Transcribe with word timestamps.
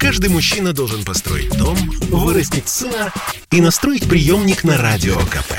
Каждый 0.00 0.30
мужчина 0.30 0.72
должен 0.72 1.04
построить 1.04 1.54
дом, 1.58 1.76
вырастить 2.08 2.70
сына 2.70 3.12
и 3.50 3.60
настроить 3.60 4.08
приемник 4.08 4.64
на 4.64 4.78
Радио 4.78 5.14
КП. 5.14 5.52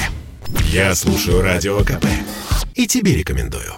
Я 0.65 0.95
слушаю 0.95 1.43
Радио 1.43 1.77
КП 1.81 2.07
и 2.73 2.87
тебе 2.87 3.15
рекомендую. 3.15 3.75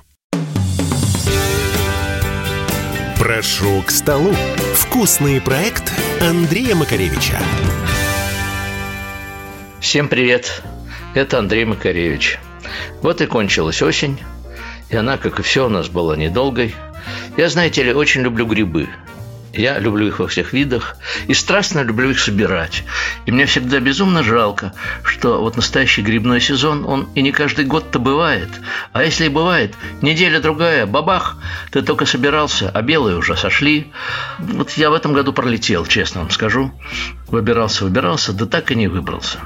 Прошу 3.20 3.81
к 3.81 3.91
столу. 3.91 4.34
Вкусный 4.76 5.41
проект 5.41 5.91
Андрея 6.21 6.75
Макаревича. 6.75 7.38
Всем 9.82 10.07
привет! 10.07 10.64
Это 11.14 11.39
Андрей 11.39 11.66
Макаревич. 11.66 12.39
Вот 13.02 13.20
и 13.20 13.25
кончилась 13.25 13.82
осень, 13.82 14.18
и 14.89 14.95
она, 14.95 15.18
как 15.18 15.41
и 15.41 15.43
все 15.43 15.66
у 15.66 15.70
нас, 15.70 15.89
была 15.89 16.16
недолгой. 16.16 16.73
Я, 17.36 17.50
знаете 17.50 17.84
ли, 17.84 17.93
очень 17.93 18.21
люблю 18.21 18.45
грибы– 18.45 18.88
я 19.54 19.77
люблю 19.77 20.07
их 20.07 20.20
во 20.20 20.27
всех 20.27 20.51
видах 20.51 20.97
и 21.27 21.33
страстно 21.33 21.81
люблю 21.81 22.09
их 22.09 22.19
собирать. 22.19 22.83
И 23.25 23.32
мне 23.32 23.46
всегда 23.46 23.79
безумно 23.79 24.23
жалко, 24.23 24.73
что 25.04 25.41
вот 25.41 25.55
настоящий 25.55 26.01
грибной 26.01 26.41
сезон, 26.41 26.86
он 26.86 27.07
и 27.14 27.21
не 27.21 27.32
каждый 27.32 27.65
год-то 27.65 28.00
бывает. 28.00 28.50
А 28.92 29.04
если 29.04 29.25
и 29.25 29.29
бывает, 29.29 29.75
неделя-другая, 30.01 30.86
бабах, 30.86 31.37
ты 31.71 31.81
только 31.81 32.05
собирался, 32.05 32.69
а 32.69 32.81
белые 32.81 33.17
уже 33.17 33.38
сошли. 33.38 33.92
Вот 34.39 34.72
я 34.72 34.89
в 34.89 34.94
этом 34.94 35.14
году 35.14 35.33
пролетел, 35.33 35.86
честно 35.86 36.22
вам 36.22 36.31
скажу. 36.31 36.72
Выбирался, 37.28 37.83
выбирался, 37.83 38.33
да 38.33 38.45
так 38.45 38.72
и 38.72 38.75
не 38.75 38.88
выбрался. 38.88 39.38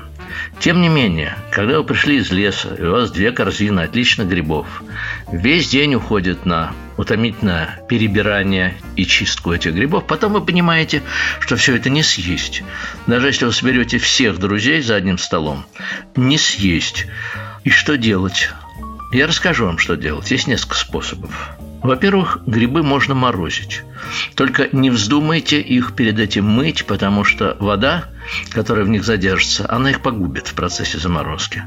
Тем 0.59 0.81
не 0.81 0.89
менее, 0.89 1.37
когда 1.51 1.77
вы 1.77 1.83
пришли 1.83 2.17
из 2.17 2.31
леса, 2.31 2.73
и 2.75 2.83
у 2.83 2.91
вас 2.91 3.11
две 3.11 3.31
корзины 3.31 3.81
отличных 3.81 4.27
грибов, 4.27 4.83
весь 5.31 5.69
день 5.69 5.95
уходит 5.95 6.45
на 6.45 6.71
утомительное 6.97 7.81
перебирание 7.87 8.75
и 8.95 9.05
чистку 9.05 9.53
этих 9.53 9.73
грибов, 9.73 10.05
потом 10.07 10.33
вы 10.33 10.41
понимаете, 10.41 11.03
что 11.39 11.55
все 11.55 11.75
это 11.75 11.89
не 11.89 12.03
съесть. 12.03 12.63
Даже 13.05 13.27
если 13.27 13.45
вы 13.45 13.53
соберете 13.53 13.97
всех 13.97 14.39
друзей 14.39 14.81
за 14.81 14.95
одним 14.95 15.17
столом, 15.17 15.65
не 16.15 16.37
съесть. 16.37 17.07
И 17.63 17.69
что 17.69 17.97
делать? 17.97 18.49
Я 19.11 19.27
расскажу 19.27 19.65
вам, 19.65 19.77
что 19.77 19.95
делать. 19.95 20.29
Есть 20.31 20.47
несколько 20.47 20.75
способов. 20.75 21.57
Во-первых, 21.81 22.39
грибы 22.45 22.83
можно 22.83 23.13
морозить. 23.13 23.83
Только 24.35 24.67
не 24.71 24.89
вздумайте 24.89 25.61
их 25.61 25.95
перед 25.95 26.19
этим 26.19 26.45
мыть, 26.45 26.85
потому 26.85 27.23
что 27.23 27.55
вода, 27.59 28.05
которая 28.51 28.83
в 28.83 28.89
них 28.89 29.05
задержится, 29.05 29.65
она 29.69 29.91
их 29.91 30.01
погубит 30.01 30.47
в 30.47 30.53
процессе 30.53 30.97
заморозки. 30.97 31.63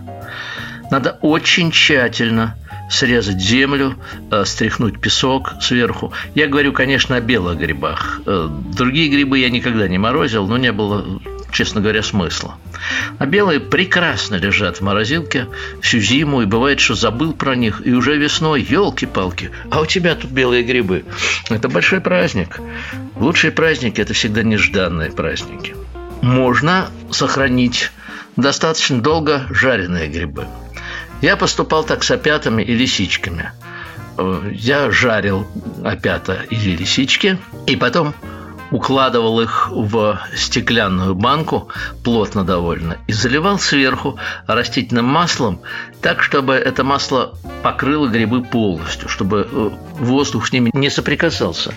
Надо 0.90 1.18
очень 1.22 1.70
тщательно 1.70 2.56
срезать 2.90 3.40
землю, 3.40 3.96
э, 4.30 4.44
стряхнуть 4.44 5.00
песок 5.00 5.54
сверху. 5.60 6.12
Я 6.34 6.48
говорю, 6.48 6.72
конечно, 6.72 7.16
о 7.16 7.20
белых 7.20 7.58
грибах. 7.58 8.20
Э, 8.26 8.48
другие 8.76 9.08
грибы 9.08 9.38
я 9.38 9.50
никогда 9.50 9.86
не 9.86 9.98
морозил, 9.98 10.46
но 10.46 10.56
не 10.56 10.72
было 10.72 11.20
честно 11.52 11.80
говоря, 11.80 12.02
смысла. 12.02 12.56
А 13.18 13.26
белые 13.26 13.60
прекрасно 13.60 14.36
лежат 14.36 14.78
в 14.78 14.80
морозилке 14.82 15.48
всю 15.82 15.98
зиму, 15.98 16.42
и 16.42 16.46
бывает, 16.46 16.80
что 16.80 16.94
забыл 16.94 17.32
про 17.32 17.56
них, 17.56 17.82
и 17.84 17.92
уже 17.92 18.16
весной, 18.16 18.62
елки-палки, 18.62 19.50
а 19.70 19.80
у 19.80 19.86
тебя 19.86 20.14
тут 20.14 20.30
белые 20.30 20.62
грибы. 20.62 21.04
Это 21.48 21.68
большой 21.68 22.00
праздник. 22.00 22.60
Лучшие 23.16 23.50
праздники– 23.50 24.00
это 24.00 24.14
всегда 24.14 24.42
нежданные 24.42 25.10
праздники. 25.10 25.74
Можно 26.22 26.88
сохранить 27.10 27.90
достаточно 28.36 29.00
долго 29.00 29.46
жареные 29.50 30.08
грибы. 30.08 30.46
Я 31.20 31.36
поступал 31.36 31.84
так 31.84 32.02
с 32.02 32.10
опятами 32.10 32.62
и 32.62 32.74
лисичками. 32.74 33.52
Я 34.52 34.90
жарил 34.90 35.46
опята 35.84 36.44
или 36.50 36.76
лисички, 36.76 37.38
и 37.66 37.76
потом 37.76 38.14
укладывал 38.70 39.40
их 39.40 39.68
в 39.70 40.18
стеклянную 40.34 41.14
банку, 41.14 41.68
плотно 42.04 42.44
довольно, 42.44 42.98
и 43.06 43.12
заливал 43.12 43.58
сверху 43.58 44.18
растительным 44.46 45.06
маслом, 45.06 45.60
так, 46.00 46.22
чтобы 46.22 46.54
это 46.54 46.84
масло 46.84 47.34
покрыло 47.62 48.06
грибы 48.06 48.42
полностью, 48.42 49.08
чтобы 49.08 49.48
э, 49.50 49.70
воздух 49.98 50.46
с 50.46 50.52
ними 50.52 50.70
не 50.72 50.88
соприкасался. 50.88 51.74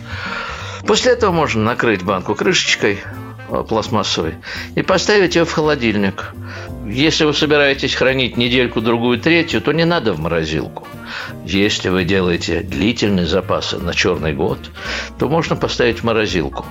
После 0.86 1.14
этого 1.14 1.32
можно 1.32 1.64
накрыть 1.64 2.04
банку 2.04 2.36
крышечкой, 2.36 3.00
э, 3.54 3.64
пластмассовой, 3.64 4.36
и 4.76 4.82
поставить 4.82 5.36
ее 5.36 5.46
в 5.46 5.52
холодильник. 5.52 6.34
Если 6.86 7.26
вы 7.26 7.34
собираетесь 7.34 7.96
хранить 7.96 8.38
недельку, 8.38 8.82
другую, 8.82 9.20
третью, 9.20 9.62
то 9.62 9.72
не 9.72 9.86
надо 9.86 10.14
в 10.14 10.20
морозилку. 10.20 10.88
Если 11.46 11.90
вы 11.90 12.04
делаете 12.04 12.62
длительные 12.62 13.26
запасы 13.26 13.78
на 13.78 13.94
черный 13.94 14.34
год, 14.34 14.60
то 15.18 15.30
можно 15.30 15.56
поставить 15.56 16.00
в 16.00 16.04
морозилку. 16.04 16.66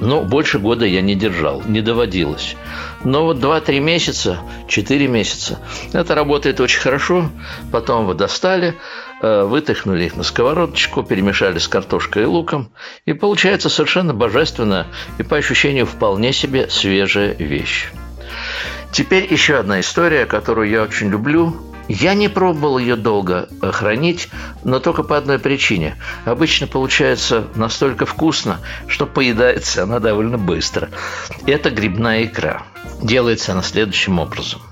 Но 0.00 0.22
больше 0.22 0.58
года 0.58 0.86
я 0.86 1.02
не 1.02 1.14
держал, 1.14 1.62
не 1.66 1.82
доводилось. 1.82 2.56
Но 3.04 3.24
вот 3.24 3.36
2-3 3.36 3.80
месяца, 3.80 4.38
4 4.66 5.06
месяца, 5.06 5.58
это 5.92 6.14
работает 6.14 6.60
очень 6.60 6.80
хорошо. 6.80 7.30
Потом 7.70 8.06
вы 8.06 8.14
достали, 8.14 8.76
э, 9.20 9.44
вытащили 9.44 10.04
их 10.04 10.16
на 10.16 10.22
сковородочку, 10.22 11.02
перемешали 11.02 11.58
с 11.58 11.68
картошкой 11.68 12.24
и 12.24 12.26
луком. 12.26 12.72
И 13.06 13.12
получается 13.12 13.68
совершенно 13.68 14.14
божественно 14.14 14.86
и 15.18 15.22
по 15.22 15.36
ощущению 15.36 15.86
вполне 15.86 16.32
себе 16.32 16.68
свежая 16.68 17.34
вещь. 17.34 17.90
Теперь 18.92 19.32
еще 19.32 19.56
одна 19.56 19.80
история, 19.80 20.26
которую 20.26 20.68
я 20.68 20.82
очень 20.82 21.10
люблю– 21.10 21.56
я 21.92 22.14
не 22.14 22.28
пробовал 22.28 22.78
ее 22.78 22.94
долго 22.94 23.48
э, 23.60 23.72
хранить, 23.72 24.28
но 24.62 24.78
только 24.78 25.02
по 25.02 25.16
одной 25.16 25.40
причине. 25.40 25.96
Обычно 26.24 26.68
получается 26.68 27.48
настолько 27.56 28.06
вкусно, 28.06 28.60
что 28.86 29.06
поедается 29.06 29.82
она 29.82 29.98
довольно 29.98 30.38
быстро. 30.38 30.88
Это 31.46 31.70
грибная 31.70 32.26
икра. 32.26 32.62
Делается 33.02 33.52
она 33.52 33.62
следующим 33.64 34.20
образом. 34.20 34.62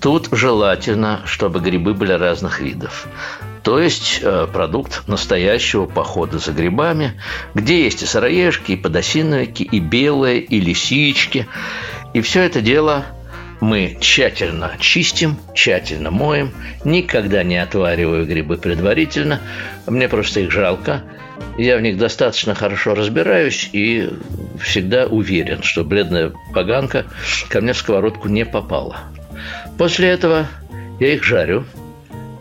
Тут 0.00 0.30
желательно, 0.32 1.20
чтобы 1.26 1.60
грибы 1.60 1.94
были 1.94 2.12
разных 2.12 2.58
видов. 2.58 3.06
То 3.62 3.78
есть 3.78 4.20
э, 4.22 4.46
продукт 4.52 5.06
настоящего 5.06 5.86
похода 5.86 6.38
за 6.38 6.52
грибами, 6.52 7.20
где 7.54 7.84
есть 7.84 8.02
и 8.02 8.06
сыроежки, 8.06 8.72
и 8.72 8.76
подосиновики, 8.76 9.62
и 9.62 9.78
белые, 9.78 10.40
и 10.40 10.58
лисички. 10.60 11.46
И 12.12 12.20
все 12.20 12.42
это 12.42 12.60
дело– 12.60 13.06
мы 13.62 13.96
тщательно 14.00 14.72
чистим, 14.80 15.36
тщательно 15.54 16.10
моем, 16.10 16.50
никогда 16.84 17.44
не 17.44 17.58
отвариваю 17.58 18.26
грибы 18.26 18.56
предварительно, 18.56 19.40
мне 19.86 20.08
просто 20.08 20.40
их 20.40 20.50
жалко. 20.50 21.04
Я 21.56 21.76
в 21.76 21.80
них 21.80 21.96
достаточно 21.96 22.56
хорошо 22.56 22.96
разбираюсь 22.96 23.70
и 23.72 24.10
всегда 24.60 25.06
уверен, 25.06 25.62
что 25.62 25.84
бледная 25.84 26.32
поганка 26.52 27.06
ко 27.50 27.60
мне 27.60 27.72
в 27.72 27.76
сковородку 27.76 28.26
не 28.26 28.44
попала. 28.44 28.98
После 29.78 30.08
этого 30.08 30.48
я 30.98 31.14
их 31.14 31.22
жарю. 31.22 31.64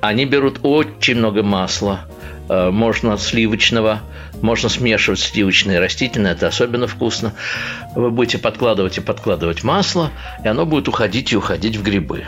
Они 0.02 0.26
берут 0.26 0.60
очень 0.64 1.16
много 1.16 1.44
масла, 1.44 2.02
э, 2.50 2.72
можно 2.72 3.18
сливочного, 3.18 4.02
можно 4.42 4.68
смешивать 4.68 5.20
сливочное 5.20 5.76
и 5.76 5.80
растительное, 5.80 6.32
это 6.32 6.48
особенно 6.48 6.88
вкусно. 6.88 7.34
Вы 7.96 8.10
будете 8.10 8.40
подкладывать 8.40 8.98
и 8.98 9.02
подкладывать 9.02 9.64
масло, 9.64 10.10
и 10.44 10.48
оно 10.48 10.66
будет 10.66 10.88
уходить 10.88 11.32
и 11.32 11.38
уходить 11.38 11.76
в 11.76 11.84
грибы. 11.84 12.26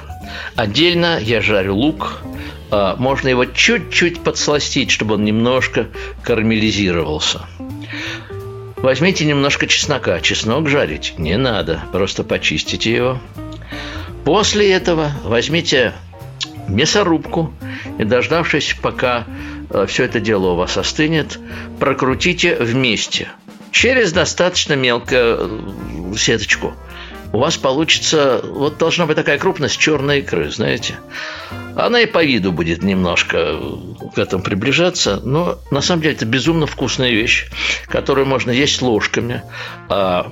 Отдельно 0.56 1.20
я 1.20 1.42
жарю 1.42 1.76
лук. 1.76 2.22
А, 2.70 2.96
можно 2.98 3.30
его 3.30 3.46
чуть-чуть 3.46 4.24
подсластить, 4.24 4.92
чтобы 4.92 5.16
он 5.16 5.26
немножко 5.26 5.88
карамелизировался. 6.24 7.42
Возьмите 8.78 9.26
немножко 9.26 9.66
чеснока. 9.66 10.20
Чеснок 10.20 10.68
жарить 10.68 11.16
не 11.18 11.38
надо, 11.38 11.82
просто 11.92 12.24
почистите 12.24 12.94
его. 12.94 13.20
После 14.26 14.72
этого 14.72 15.12
возьмите 15.24 15.94
мясорубку 16.74 17.54
и, 17.98 18.04
дождавшись, 18.04 18.76
пока 18.82 19.26
Э, 19.74 19.86
все 19.88 20.06
это 20.06 20.20
дело 20.20 20.52
у 20.52 20.56
вас 20.56 20.78
остынет, 20.78 21.40
прокрутите 21.80 22.56
вместе 22.56 23.30
через 23.72 24.14
достаточно 24.14 24.74
мелкую 24.74 26.14
э, 26.14 26.18
сеточку. 26.18 26.74
У 27.32 27.40
вас 27.40 27.58
получится, 27.58 28.42
вот 28.44 28.78
должна 28.78 29.08
быть 29.08 29.16
такая 29.16 29.40
крупность 29.40 29.80
черной 29.80 30.20
икры, 30.20 30.52
знаете. 30.52 30.96
Она 31.76 32.02
и 32.02 32.06
по 32.06 32.24
виду 32.24 32.52
будет 32.52 32.84
немножко 32.84 33.60
к 34.14 34.20
этому 34.20 34.44
приближаться, 34.44 35.20
но 35.24 35.58
на 35.72 35.82
самом 35.82 36.04
деле 36.04 36.14
это 36.14 36.26
безумно 36.26 36.68
вкусная 36.68 37.10
вещь, 37.10 37.48
которую 37.88 38.28
можно 38.28 38.52
есть 38.52 38.84
ложками, 38.84 39.42
а 39.90 40.32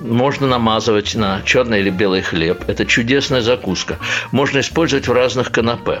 можно 0.00 0.46
намазывать 0.46 1.14
на 1.14 1.42
черный 1.42 1.80
или 1.80 1.90
белый 1.90 2.22
хлеб. 2.22 2.64
Это 2.68 2.86
чудесная 2.86 3.40
закуска. 3.40 3.98
Можно 4.32 4.60
использовать 4.60 5.08
в 5.08 5.12
разных 5.12 5.52
канапе. 5.52 6.00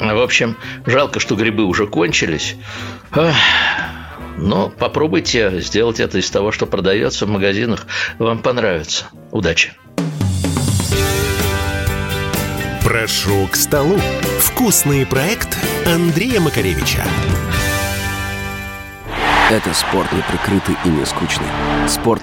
В 0.00 0.20
общем, 0.20 0.56
жалко, 0.86 1.20
что 1.20 1.36
грибы 1.36 1.64
уже 1.64 1.86
кончились. 1.86 2.56
Но 4.36 4.68
попробуйте 4.68 5.60
сделать 5.60 6.00
это 6.00 6.18
из 6.18 6.28
того, 6.30 6.50
что 6.52 6.66
продается 6.66 7.26
в 7.26 7.28
магазинах. 7.28 7.86
Вам 8.18 8.38
понравится. 8.40 9.06
Удачи! 9.30 9.72
Прошу 12.84 13.48
к 13.50 13.56
столу. 13.56 13.98
Вкусный 14.40 15.06
проект 15.06 15.56
Андрея 15.86 16.40
Макаревича. 16.40 17.02
Это 19.50 19.72
спорт 19.72 20.12
неприкрытый 20.12 20.76
и 20.84 20.88
не 20.88 21.04
скучный. 21.06 21.46
Спорт, 21.88 22.22